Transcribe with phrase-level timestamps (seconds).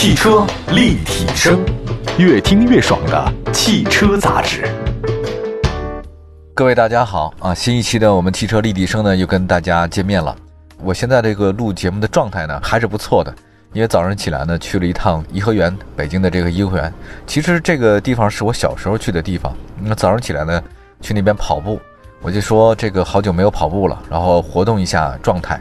[0.00, 1.58] 汽车立体声，
[2.18, 4.64] 越听越爽的汽车杂志。
[6.54, 10.36] 各位大家好啊，新一期的我们汽车立体声呢又跟大家见面了。
[10.80, 13.34] 我现在这个录节目的状态呢还是不错的，
[13.72, 16.94] 因为早上起来呢去了一趟颐和园，北京的这个颐和园。
[17.26, 19.52] 其实这个地方是我小时候去的地方。
[19.82, 20.62] 那早上起来呢
[21.00, 21.80] 去那边跑步，
[22.22, 25.60] 我就说这个好久没有跑步了，然后活动一下状态。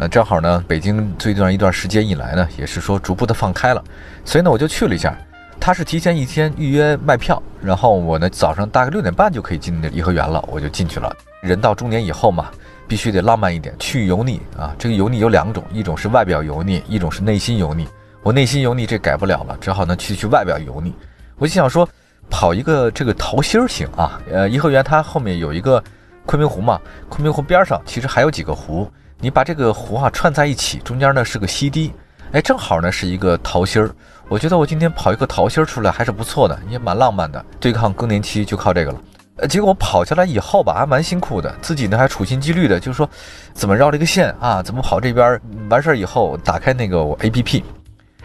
[0.00, 3.84] 呃，正好呢，北京最近一段时间以来呢，也是说逐步的放开了，
[4.24, 5.14] 所以呢，我就去了一下。
[5.60, 11.14] 他是提前一天预约卖票，然后我呢早上大概六点半就可以进那颐和园了，我就进去了。
[11.42, 12.46] 人到中年以后嘛，
[12.88, 14.74] 必须得浪漫一点，去油腻啊。
[14.78, 17.86] 这个油腻有两种，一种是外表油腻，一种是内心油腻。
[18.22, 20.94] 我内心油腻这改不了了，只好呢去去外表油腻。
[21.36, 21.86] 我就想说，
[22.30, 24.18] 跑一个这个桃心儿行啊。
[24.32, 25.84] 呃，颐和园它后面有一个
[26.24, 26.80] 昆明湖嘛，
[27.10, 28.90] 昆明湖边上其实还有几个湖。
[29.20, 31.92] 你把这个壶啊串在一起，中间呢是个溪滴，
[32.32, 33.90] 哎，正好呢是一个桃心儿。
[34.28, 37.44] 我觉得我今天跑一个桃心儿出来还是不错的，也蛮浪漫的。
[37.58, 39.00] 对抗更年期就靠这个了。
[39.36, 43.08] 呃，结果我跑下来以后吧，还蛮辛苦的，自己呢还处心积虑的，就是说
[43.52, 45.40] 怎么绕这个线啊，怎么跑这边。
[45.68, 47.62] 完事儿以后打开那个我 APP，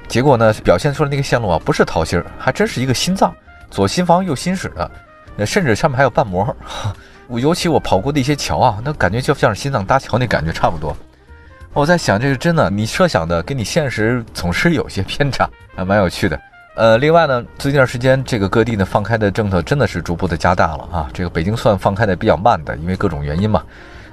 [0.07, 3.35] 结果呢表现出来那个线路啊不是桃心儿，还真是一个心脏，
[3.69, 4.69] 左心房右心室
[5.37, 6.55] 的，甚至上面还有瓣膜。
[7.27, 10.95] 我尤其我跑过的一些桥啊，那感觉就像是心脏搭桥那感觉差不多。
[11.73, 16.39] 我在想，这个真的，你设想的跟你现实总是有些偏差，还蛮有趣的。
[16.75, 21.09] 呃，另外呢，最近段时间这个各地呢放开的政策真的是逐步的加大了啊。
[21.13, 23.63] 这个北京算放开的比较慢的，因为各种原因嘛。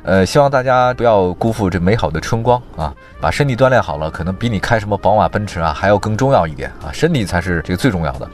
[0.03, 8.29] 呃，希望大家不要辜负这美好的春光啊，把身体锻炼好了，可能比你开什么宝马、奔驰啊还要更重要一点啊，身体才是这个最重要的。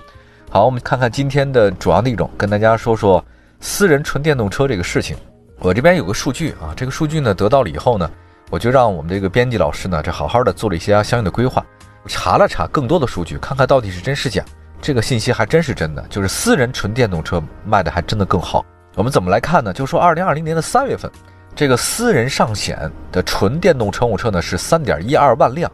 [0.49, 3.23] 好，我们看看今天的主要内容，跟大家说说。
[3.61, 5.17] 私人纯电动车这个事情，
[5.59, 8.09] 我这边有个数据啊，这个数据呢得到了以后呢，
[8.51, 11.65] 我就让我们这个编辑老师呢，这好好的做了一些相应的规划，
[12.07, 14.45] 查了查更多的数据，看看到底是真是假。
[14.81, 18.65] 这个信息还真是真的，就是私人纯电动车卖的还真的更好。
[18.95, 19.73] 我们怎么来看呢？
[19.73, 21.11] 就说二零二零年的三月份，
[21.57, 25.69] 这个私人上险的纯电动乘务车呢是三点一二万辆，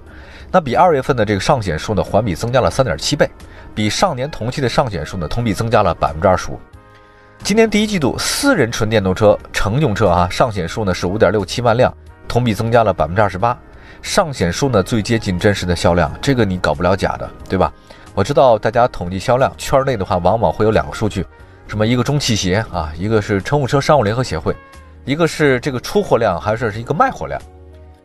[0.51, 3.29] 那比二月份的这个上险数呢环比增加了三点七倍，
[3.75, 6.59] 比上年同期的上险数呢同比增加了百分之二十五。
[7.43, 11.95] 今年第一季度，私人纯电动车乘用车啊上险数呢是五点六七万辆，
[12.27, 13.59] 同比增加了百分之二十八。
[14.01, 17.73] 上险数呢最接近真实的销量，这个你搞不了假的，对吧？
[18.15, 21.27] 我知道大家统计销量，圈内的话往往会有两个数据，
[21.67, 24.57] 什么一个中汽协啊，一个是乘务车商务联合协会，
[25.05, 27.41] 一个是这个出货量，还是是一个卖货量。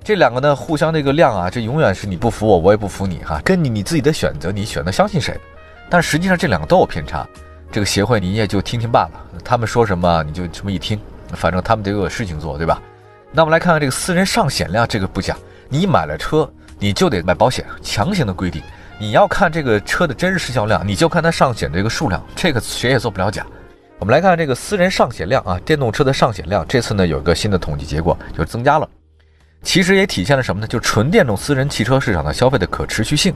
[0.04, 5.40] 这两个呢互相这个量啊，这永远是你不服我，我也不服你哈，跟你你自己的选择，你选择相信谁。
[5.90, 7.26] 但实际上这两个都有偏差。
[7.72, 9.12] 这个协会你也就听听罢了，
[9.44, 11.00] 他们说什么你就这么一听，
[11.34, 12.82] 反正他们得有事情做，对吧？
[13.32, 15.38] 那我们来看看这个私人上险量，这个不假，
[15.70, 18.64] 你买了车你就得买保险，强行的规定，
[19.00, 23.46] 你要看这个车的真实销量，你就看它上险的这个数量，这个谁也做不了假。
[24.00, 28.90] 我们来看这个私人上险量啊，电动车的上险量，这次呢有一个新的统计结果，就增加了，
[29.62, 30.66] 其实也体现了什么呢？
[30.66, 33.36] 就纯电动私人汽车市场的消费的可持续性。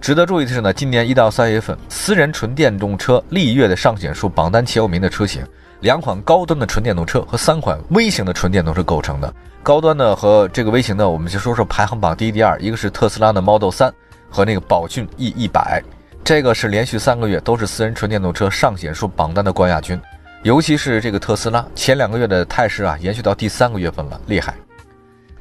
[0.00, 5.42] 值得注意的是呢，今年一到三月份，私人纯电动车历月的上险数榜单前五名的车型，
[5.80, 9.32] 两款高端的纯电动车和三款微型的纯电动车构成的。
[9.62, 13.90] 高端的和这个微型的，我们就说说排行榜第一、第二，一个是特斯拉的 Model 3
[14.28, 15.82] 和那个宝骏 E 一百，
[16.22, 19.98] 这个是连续三个月都是私人纯电动车上险数榜单的冠亚军。
[20.42, 24.54] 尤其是这个特斯拉，前两个月的态势啊，延续到第三个月份了，厉害。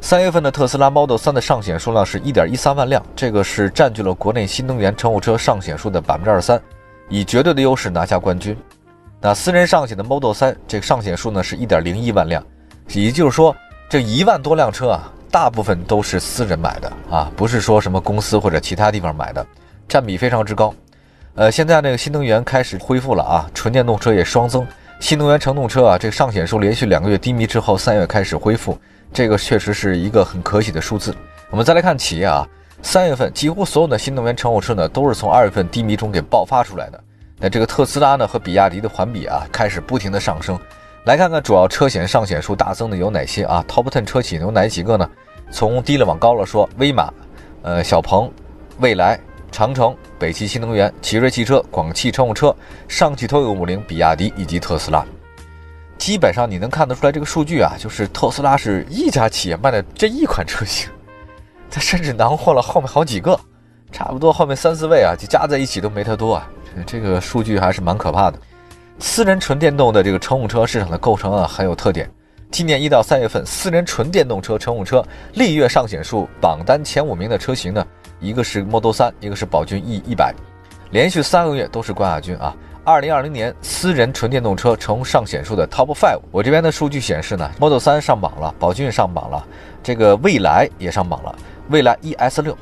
[0.04, 6.62] 三月份的特斯拉 Model 3的上险数量是一点一三万辆，这个是占据了国内新能源乘务车上险数的百分之二十三，
[7.08, 8.54] 以绝对的优势拿下冠军。
[9.22, 12.46] 那私人上险的 Model 3这个上险数呢是一点零一万辆，
[12.90, 13.56] 也就是说
[13.88, 19.48] 这一万多辆车啊，大部分都是私人买的啊，不是说什么公司或者其他地方买的，
[19.88, 20.76] 占比非常之高。
[21.36, 24.68] 呃，现在那个新能源开始恢复了啊，纯电动车也双增，
[25.00, 28.78] 新能源乘用车啊这个上险数连续两个月低迷之后，三月开始恢复。
[29.14, 31.16] 这个确实是一个很可喜的数字。
[31.52, 32.48] 我们再来看企业啊，
[32.82, 37.00] 三月份几乎所有的新能源乘用车呢，都是从二月份低迷中给爆发出来的。
[37.38, 40.60] 那这个特斯拉呢和比亚迪的环比啊，开始不停的上升。
[41.06, 45.08] 来看看主要车险上险数大增的有哪些啊？Top ten 车企有哪几个呢？
[45.52, 47.14] 从低了往高了说，威马、
[47.62, 48.32] 呃小鹏、
[48.80, 49.20] 蔚来、
[49.52, 52.56] 长城、北汽新能源、奇瑞汽车、广汽乘用车、
[52.88, 55.06] 上汽通用五菱、比亚迪以及特斯拉。
[55.98, 60.90] 基本上你能看得出来，这个数据啊，就是特斯拉是一家企业卖的这一款车型，
[61.72, 63.40] 它甚至囊括了后面好几个，
[63.92, 66.50] 差不多后面三四位啊，就加在一起都没它多啊。
[66.86, 68.40] 这个数据还是蛮可怕的。
[69.00, 72.10] 私人纯电动的这个乘务车市场的构成啊很有特点，
[72.52, 75.04] 今年一到三月份，私人纯电动车乘用车
[75.34, 77.86] 历月上险数榜单前五名的车型呢，
[78.20, 80.34] 一个是 Model 3，一个是宝骏 E 一百，
[80.92, 82.56] 连续三个月都是冠亚军啊。
[82.86, 89.48] 二零二零年私人纯电动车成上险数的 Top Five，我这边的数据显示呢，Model 3上榜了，宝骏上榜了，
[89.82, 91.34] 这个蔚来也上榜了，
[91.70, 92.58] 蔚来 ES 六。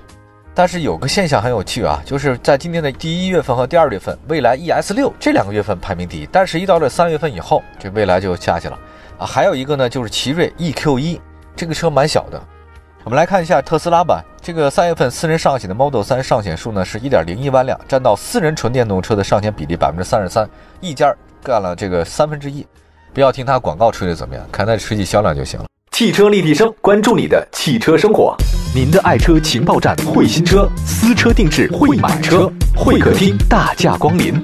[0.53, 8.77] 但是有个现象很有趣啊，就是在今年的第一月份和第二月份，蔚来 ES 六这两个月份排名第一，但是一到了三月份以后，这蔚来就下去了
[9.17, 9.25] 啊。
[9.25, 11.19] 还有一个呢，就是奇瑞 EQ 一，
[11.55, 12.39] 这个车蛮小的。
[13.03, 20.49] 我们来看一下特斯拉吧，这个三月份私人上险的 Model 3上险数呢是一点零一万辆，占到私人纯电动车的上险比例百分之三十三，
[20.79, 22.65] 一家干了这个三分之一。
[23.13, 25.67] 不要听他广告吹的怎么样，看他实际销量就行了。
[25.91, 28.35] 汽车立体声，关注你的汽车生活。
[28.73, 34.41] 您的爱车情报站，会新车，私车定制，会买车，会客厅大驾光临，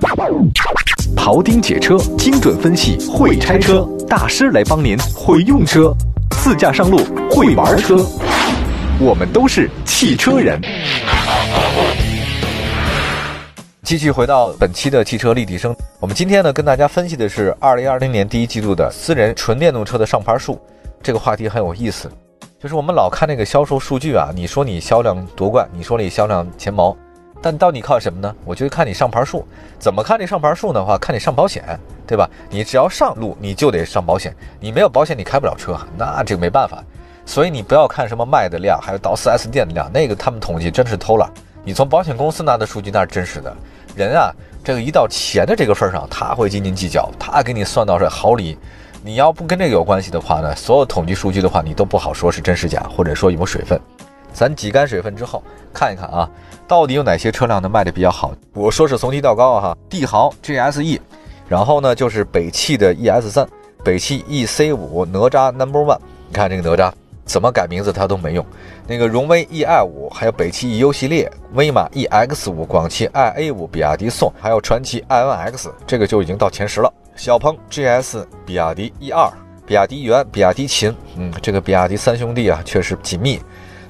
[1.15, 5.91] 庖丁解车，精准分析，会拆车大师来帮您，会用车，
[6.29, 6.99] 自驾上路，
[7.31, 7.97] 会玩车，
[8.99, 10.59] 我们都是汽车人。
[13.83, 20.59] 继续回到本期的汽车立体声，我们今天呢跟大家分析的是二零二零年第一季度的私人纯电动车的上牌数，
[21.03, 22.11] 这个话题很有意思。
[22.59, 26.97] 就是我们老看那个销售数据啊，你说你销量夺冠，你说你销量前茅，
[27.39, 28.35] 但到底靠什么呢？
[28.45, 29.45] 我觉得看你上牌数，
[29.77, 32.27] 怎么看这上牌数的话，看你上保险，对吧？
[32.49, 36.83] 你只要上路，你就得上保险，你没有保险你开不了车，那这个没办法。
[37.27, 41.29] 所以你不要看什么卖的量，还有到 4S 店的量，那个他们统计真是偷懒。
[41.63, 43.53] 你从保险公司拿的数据那是真实的。
[43.97, 44.31] 人啊，
[44.63, 48.57] 这个一到钱的这个份上，他会斤斤计较，他给你算到这毫厘。
[49.03, 53.77] 你要不跟这个有关系的话呢，所有统计数据的话，你都不好说是真是假，或者说有没有水分。
[54.31, 55.43] 咱挤干水分之后，
[55.73, 56.29] 看一看啊，
[56.65, 58.33] 到底有哪些车辆呢卖的比较好？
[58.53, 60.99] 我说是从低到高哈，帝豪 GSE，
[61.49, 63.45] 然后呢就是北汽的 ES 三，
[63.83, 65.99] 北汽 EC 五，哪吒 Number One。
[66.29, 66.91] 你看这个哪吒
[67.27, 68.43] 怎么改名字它都没用。
[68.87, 76.91] 那个荣威 EI 五，还有北汽 EU 系列，威马 EX 五，广汽 iA 五，比亚迪宋，还有传祺 iNX，这个就已经到前十了。
[77.15, 79.29] 小鹏 GS、比亚迪 E 二、
[79.65, 83.39] 比亚迪元、比亚迪秦，嗯，这个比亚迪三兄弟啊，确实紧密。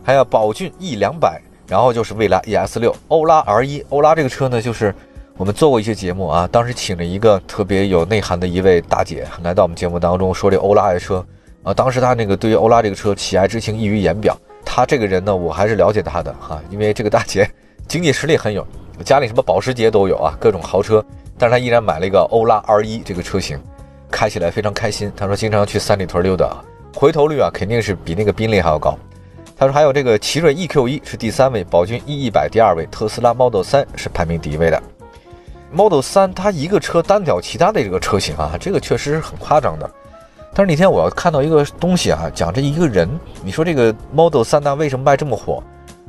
[0.03, 3.85] 还有宝骏 E 两百，然后就是蔚来 ES 六、欧拉 R 一。
[3.89, 4.95] 欧拉这个车呢，就是
[5.35, 11.23] 我们做过一些节目啊，当时请了一个特别有内涵的一位大姐来到我们节目当中说这欧拉爱车
[11.67, 14.37] 啊，当时他那个对于欧拉这个车喜爱之情溢于言表。
[14.63, 17.49] 他这个人呢，我还是了解他的哈，因为这个大姐
[17.89, 18.65] 经济实力很有，
[19.03, 21.03] 家里什么保时捷都有啊，各种豪车。
[21.37, 23.59] 但是他依然买了一个欧拉 R 一这个车型，
[24.09, 25.11] 开起来非常开心。
[25.17, 26.55] 他说经常去三里屯溜达，
[26.95, 28.97] 回头率啊肯定是比那个宾利还要高。
[29.57, 34.81] 他说还有这个奇瑞 EQ 一是第三位，宝骏 E 一百第二位，特斯拉 Model 三是排名第一位的。
[35.69, 39.91] Model 三它一个车单挑其他的这个车型啊，这个确实是很夸张的。
[40.57, 43.07] 但是那天我要看到一个东西啊，讲这一个人，
[43.43, 45.61] 你说这个 Model 三呢为什么卖这么火？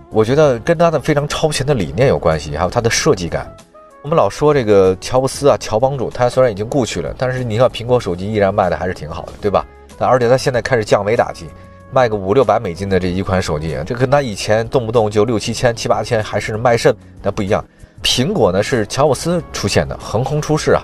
[0.09, 3.55] 我觉得跟它的非常超前的理念有关系，还有它的设计感。
[4.01, 9.67] 我们老说这个乔布斯啊，乔帮主，他虽然已经故去了，但是你看苹果手机依然卖的还是挺好的，对吧？
[9.99, 11.45] 而且他现在开始降维打击，
[11.93, 17.63] 卖个五六百美金的这一款手机，这跟他以前动不动就六七千、七八千，还是卖肾，那不一样。
[18.03, 20.83] 苹果呢是乔布斯出现的，横空出世啊，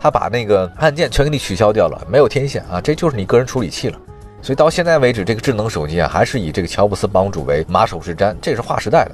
[0.00, 3.98] 他把那个按键全给你取消掉了，没有天线啊，这就是你个人处理器了。
[4.40, 9.12] 所以到现在为止，这个智能手机啊，还是以这个乔布斯帮主为马首是瞻，这是划时代的。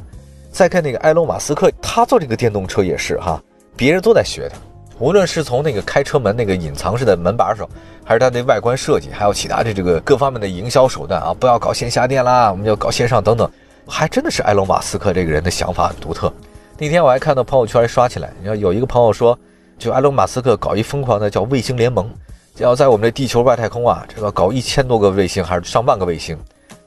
[0.53, 3.43] 再看那个埃隆·马斯克，他做这个电动车也是哈，
[3.77, 4.57] 别人都在学他。
[4.99, 7.69] 无论是从那个开车门那个隐藏式的门把手，
[8.03, 13.51] 还是它的外观设计，还有其他的这个各方面的营销手段啊，不要搞线下店啦，我们要搞线上等等，
[13.87, 16.33] 还真的是埃隆·马斯克这个人的想法很独特。
[16.79, 19.39] 那天我还看到朋友圈刷起来，你看有一个朋友说，
[19.79, 22.11] 就埃隆·马斯克搞一疯狂的叫卫星联盟，
[22.59, 26.37] 要在我们这地球外太空啊，这个搞一千多个卫星还是上万个卫星，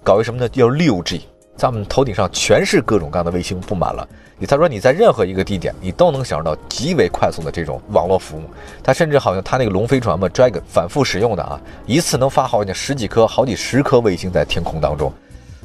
[0.03, 0.49] 搞一什么呢？
[0.49, 1.21] 叫六 G。
[1.55, 4.07] 在我们头顶上全是各种各样的卫星布满了。
[4.47, 8.43] 他说你在任何一个地点，你都能享受到极为快速的这种网络服务。
[8.81, 15.11] 他甚至好像他那个龙飞船嘛，Dragon 反复使用的啊，一次能发好几十几颗、好几十颗卫星在天空当中。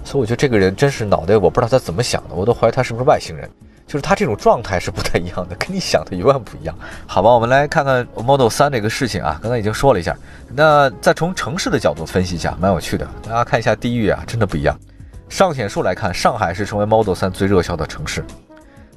[0.05, 3.49] 所以我觉得这个人真是脑袋，我不知道他怎么想的，我都怀疑他是不是外星人。
[3.87, 6.75] 就是他这种状态是不太一样的，跟你想的永远不一样。
[7.07, 10.17] 好吧，我们来看看 Model 3这个事情啊，刚才已经说了一下。
[10.55, 13.07] 那再从城市的角度分析一下，蛮有趣的。
[13.23, 14.79] 大家看一下地域啊，真的不一样。
[15.29, 18.25] 上险数来看，上海是成为 Model 3最热销的城市。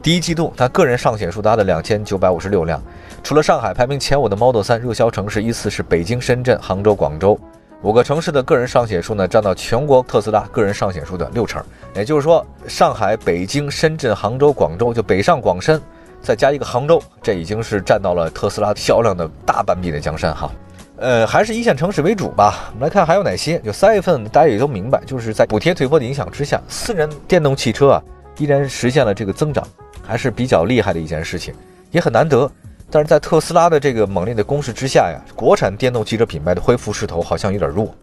[0.02, 2.82] 第一季度，它个人上险数达到两千九百五十六辆。
[3.24, 7.38] 除了上海，排名前五的 Model 3热销城市依次是北京、深圳、杭州、广州。
[7.84, 11.64] 五个城市的个人上险数呢，占到全国特斯拉个人上险数的六成。
[11.94, 15.80] 也就是说，上海、北京、深圳、杭州、广州，就北上广深，
[16.22, 20.52] 再加一个杭州，这已经是占到了特斯拉销量的大半壁的江山哈。
[20.98, 22.72] 呃，还是一线城市为主吧。
[22.74, 23.60] 我们来看还有哪些？
[23.60, 28.04] 就三月份大家也都明白，就是在补贴退坡的影响之下，私人电动汽车啊
[28.40, 29.64] 依然实现了这个增长，
[30.02, 31.54] 还是比较厉害的一件事情，
[31.92, 32.50] 也很难得。
[32.90, 37.94] 但是在特斯拉的这个猛烈的攻势之下呀，国产电动汽车品牌的恢复势头好像有点弱。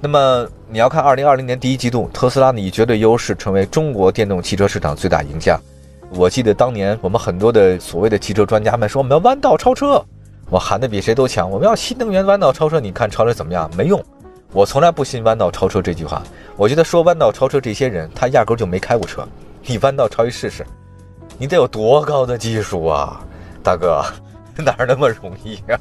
[0.00, 5.58] 那么你要看二零二零年第一季度，特斯拉以绝对优势成为中国电动汽车市场最大赢家。
[6.10, 10.04] 我记得当年我们很多的所谓的汽车专家们说我们要弯道超车。
[10.50, 13.70] 我喊的比谁都强，我们要新能源弯道超车，你看超车怎么样？
[13.74, 14.04] 没用，
[14.52, 16.22] 我从来不信弯道超车这句话。
[16.56, 19.26] 我觉得说弯道超车这些人，他压根就没开过车。
[19.64, 20.66] 你弯道超一试试，
[21.38, 23.24] 你得有多高的技术啊，
[23.62, 24.04] 大哥，
[24.58, 25.78] 哪那么容易啊？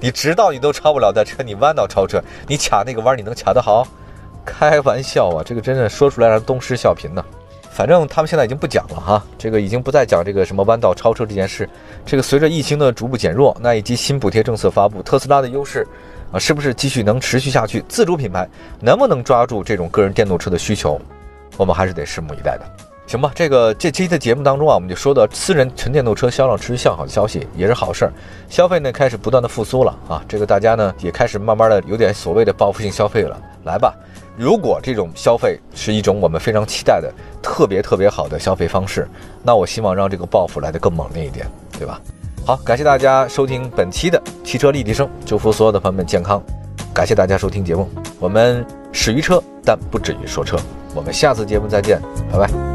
[0.00, 3.86] 你直道你都超不了的车，你弯道超车，你卡那个弯你能卡得好？
[4.44, 7.24] 开玩笑啊，这个真的说出来让东施效颦呢。
[7.70, 11.66] 反正他们现在已经不讲了哈，这个已经不再讲这个什么弯道超车这件事。
[12.04, 15.86] 这个随着疫情的逐步减弱，那以及新补贴政策发布，特斯拉的优势
[16.32, 17.82] 啊，是不是继续能持续下去？
[17.88, 18.46] 自主品牌
[18.78, 21.00] 能不能抓住这种个人电动车的需求？
[21.56, 22.64] 我们还是得拭目以待的，
[23.12, 23.30] 行吧？
[23.34, 28.12] 这个这期的节目当中啊，我们就说到私人纯电动车销量持续向好的消息，也是好事儿。
[28.48, 33.38] 消费呢开始不断的复苏了啊，这个大家呢也开始慢慢的有点所谓的报复性消费了。
[33.64, 33.94] 来吧。
[34.34, 39.06] 如果这种消费是一种我们非常期待的特别特别好的消费方式，
[39.42, 41.46] 那我希望让这个报复来得更猛烈一点，
[41.78, 42.00] 对吧？
[42.46, 46.42] 好，感谢大家收听本期的汽车立体声，祝福所有的朋友们健康。
[46.94, 47.86] 感谢大家收听节目，
[48.18, 50.56] 我们始于车，但不止于说车。
[50.94, 52.00] 我们下次节目再见，
[52.32, 52.71] 拜拜。